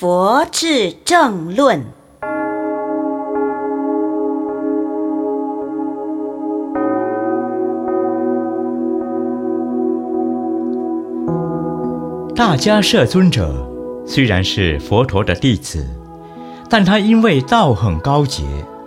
[0.00, 1.84] 佛智正论。
[12.36, 13.52] 大迦摄尊者
[14.06, 15.84] 虽然是佛陀的弟子，
[16.70, 18.44] 但他因为道很高洁，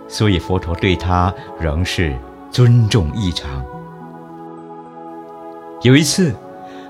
[0.08, 2.16] 所以佛陀对他仍是
[2.50, 3.62] 尊重异常。
[5.82, 6.34] 有一次，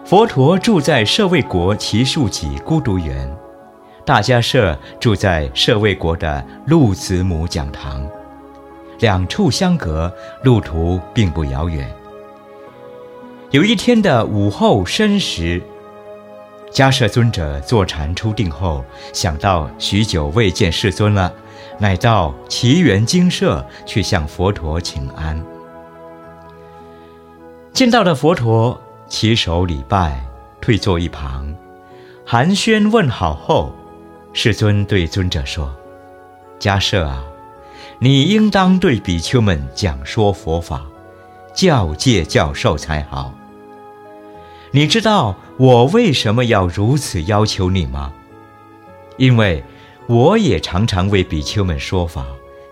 [0.05, 3.29] 佛陀住在舍卫国奇树己孤独园，
[4.05, 8.05] 大迦摄住在舍卫国的鹿子母讲堂，
[8.99, 10.13] 两处相隔，
[10.43, 11.89] 路途并不遥远。
[13.51, 15.63] 有一天的午后申时。
[16.73, 21.31] 迦摄尊者坐禅出定后，想到许久未见世尊了，
[21.79, 25.39] 乃到奇园精舍去向佛陀请安。
[27.75, 30.25] 见到了佛陀，起手礼拜，
[30.63, 31.55] 退坐一旁，
[32.25, 33.75] 寒暄问好后，
[34.33, 35.75] 世尊对尊者说
[36.59, 37.23] ：“迦摄啊，
[37.99, 40.85] 你应当对比丘们讲说佛法，
[41.55, 43.33] 教戒教授才好。”
[44.75, 48.11] 你知道我为什么要如此要求你吗？
[49.19, 49.63] 因为
[50.07, 52.25] 我也常常为比丘们说法、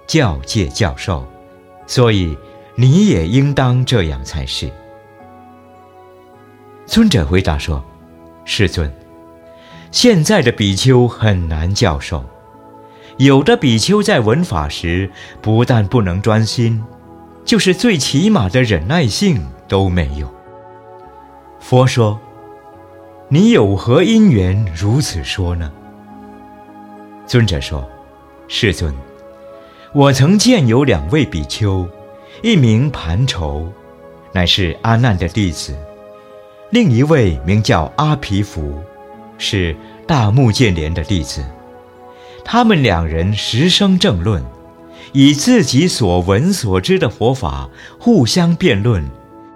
[0.07, 1.27] 教诫教授，
[1.87, 2.35] 所以
[2.75, 4.71] 你也应当这样才是。
[6.87, 7.85] 尊者回答说
[8.47, 8.91] ：“世尊，
[9.91, 12.25] 现在的比丘很难教授，
[13.17, 15.11] 有的比丘在闻法时
[15.43, 16.83] 不但不能专心，
[17.45, 20.33] 就是最起码的忍耐性都没有。”
[21.59, 22.19] 佛说
[23.29, 25.71] ：“你有何因缘如此说呢？”
[27.27, 27.87] 尊者说
[28.49, 28.95] ：“世尊，
[29.93, 31.87] 我曾见有两位比丘，
[32.43, 33.67] 一名盘仇，
[34.33, 35.75] 乃是阿难的弟子；
[36.71, 38.81] 另一位名叫阿毗福，
[39.41, 39.75] 是
[40.07, 41.45] 大目犍连的弟子。
[42.45, 44.45] 他们两人时生正论，
[45.13, 47.69] 以自己所闻所知的佛法
[47.99, 49.05] 互相辩论。”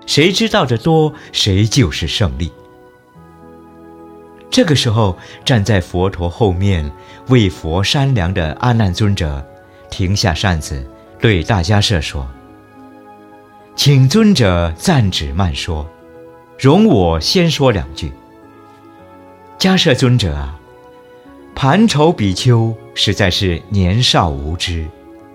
[0.06, 2.52] 谁知道的多，谁就是胜利。
[4.50, 6.92] 这个时候，站在佛陀后面
[7.28, 9.42] 为佛山粮的阿难尊者，
[9.90, 10.86] 停下扇子，
[11.18, 12.28] 对大迦摄说
[13.74, 15.88] ：“请尊者暂止慢说，
[16.58, 18.12] 容我先说两句。
[19.64, 20.60] 迦摄尊者啊，
[21.54, 24.86] 盘仇比丘实在是年少无知，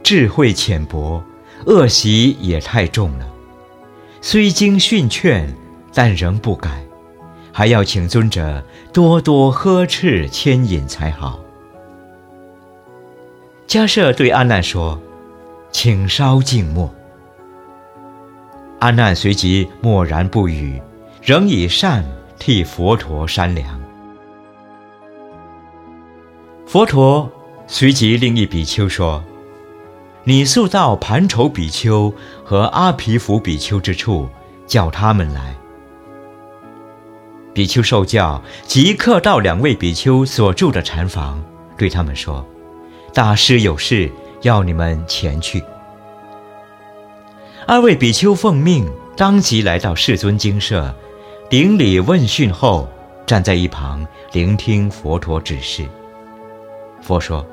[0.04, 1.20] 智慧浅薄，
[1.66, 3.28] 恶习也太重了。”
[4.22, 5.52] 虽经训劝，
[5.96, 6.84] 但仍不改，
[7.52, 8.64] 还要请尊者
[8.94, 11.40] 多多呵斥牵引才好。
[13.68, 15.02] 迦摄对阿难说
[15.74, 16.88] ：“请稍静默。”
[18.78, 20.80] 阿难随即默然不语，
[21.24, 22.06] 仍以善
[22.38, 23.79] 替佛陀扇凉。
[26.72, 27.28] 佛陀
[27.66, 29.24] 随即另一比丘说。
[30.24, 32.14] 你速到盘丑比丘
[32.44, 34.30] 和阿毗福比丘之处，
[34.68, 35.56] 叫他们来。
[37.56, 41.44] 比丘受教，即刻到两位比丘所住的禅房，
[41.76, 42.46] 对他们说
[43.16, 44.08] ：“大师有事，
[44.44, 45.64] 要你们前去。”
[47.66, 48.88] 二位比丘奉命，
[49.18, 50.94] 当即来到世尊精舍，
[51.50, 52.88] 顶礼问讯后，
[53.26, 55.84] 站在一旁聆听佛陀指示。
[57.02, 57.46] 佛说。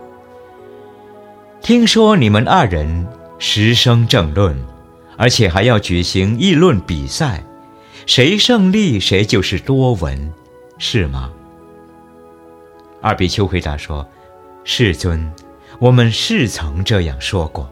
[1.62, 3.06] 听说你们二人
[3.38, 4.56] 时生正论，
[5.16, 7.42] 而且还要举行议论比赛，
[8.06, 10.32] 谁胜利谁就是多闻，
[10.78, 11.32] 是吗？
[13.00, 14.06] 二比丘回答说
[14.62, 15.32] ：“世尊，
[15.78, 17.68] 我们是曾这样说过。”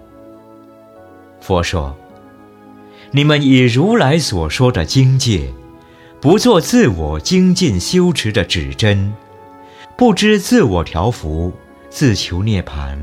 [1.41, 1.97] 佛说
[3.13, 5.53] ：“你们以如来所说的经界，
[6.21, 9.15] 不做自我精进修持的指针，
[9.97, 11.53] 不知自我调伏，
[11.95, 12.99] 自求涅槃。”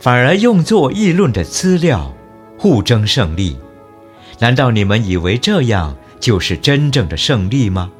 [0.00, 2.14] 反而用作议论的资料，
[2.56, 3.56] 互争胜利，
[4.38, 7.90] 难道你们以为这样就是真正的胜利吗？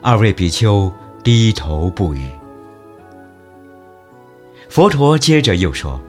[0.00, 0.92] 二位比丘
[1.24, 2.28] 低头不语。
[4.68, 6.00] 佛陀接着又说：“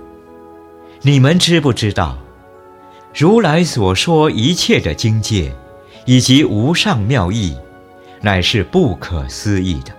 [1.01, 2.15] 你们知不知道，
[3.15, 5.51] 如来所说一切的经戒，
[6.05, 7.57] 以及无上妙义，
[8.21, 9.91] 乃是不可思议的。”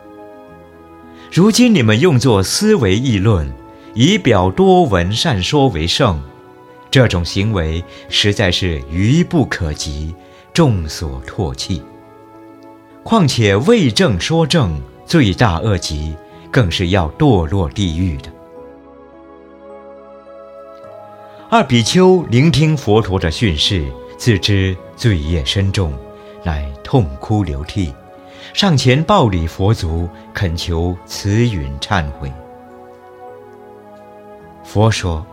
[1.36, 3.46] 如今你们用作思维议论，
[3.92, 6.18] 以表多闻善说为胜，
[6.90, 10.14] 这种行为实在是愚不可及，
[10.54, 11.82] 众所唾弃。
[13.02, 16.16] 况且为正说正，罪大恶极，
[16.50, 18.32] 更是要堕落地狱的。
[21.50, 23.84] 二比丘聆听佛陀的训示，
[24.16, 25.92] 自知罪业深重，
[26.42, 27.92] 乃痛哭流涕，
[28.56, 32.32] 上前抱礼佛足，恳求慈允忏悔。
[34.64, 35.26] 佛说：“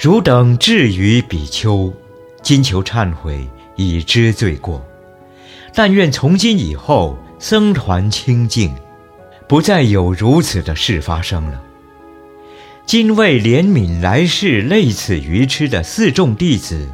[0.00, 1.92] 汝等至于比丘，
[2.42, 4.84] 今求忏悔，已知罪过。
[5.72, 8.74] 但愿从今以后，僧团清净，
[9.46, 11.62] 不再有如此的事发生了。
[12.84, 16.88] 今为怜悯来世类此愚痴的四众弟子，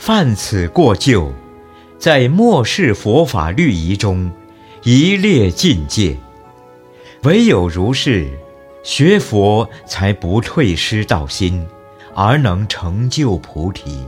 [0.00, 1.32] 犯此过旧，
[1.96, 4.28] 在末世佛法律仪中，
[4.90, 6.16] 一列境界。
[7.24, 8.26] 唯有如是。”
[8.84, 11.66] 学佛才不退失道心，
[12.14, 14.02] 而能成就菩提。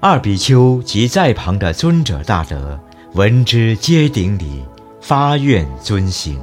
[0.00, 2.80] 二比丘及在旁的尊者大德
[3.12, 4.64] 闻之，皆顶礼，
[5.02, 6.40] 发愿遵行。